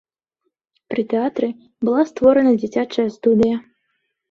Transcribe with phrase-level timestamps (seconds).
[0.93, 1.51] Пры тэатры
[1.85, 3.63] была створана дзіцячая студыя.